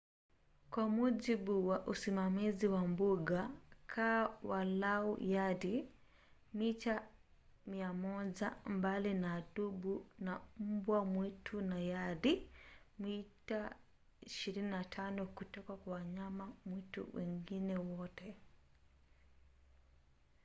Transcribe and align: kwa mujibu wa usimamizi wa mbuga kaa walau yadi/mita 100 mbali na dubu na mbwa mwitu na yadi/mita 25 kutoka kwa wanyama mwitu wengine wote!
kwa 0.71 0.89
mujibu 0.89 1.67
wa 1.67 1.77
usimamizi 1.91 2.67
wa 2.67 2.87
mbuga 2.91 3.39
kaa 3.93 4.27
walau 4.43 5.07
yadi/mita 5.33 6.95
100 7.67 8.57
mbali 8.75 9.11
na 9.23 9.31
dubu 9.55 10.05
na 10.25 10.33
mbwa 10.69 10.99
mwitu 11.11 11.61
na 11.69 11.77
yadi/mita 11.91 13.61
25 14.25 15.25
kutoka 15.25 15.73
kwa 15.77 15.93
wanyama 15.93 16.45
mwitu 16.65 17.01
wengine 17.13 17.75
wote! 17.77 18.35